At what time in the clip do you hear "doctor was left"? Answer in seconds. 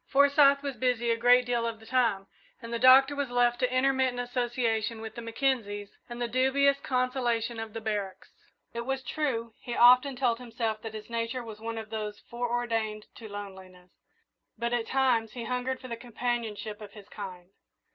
2.79-3.59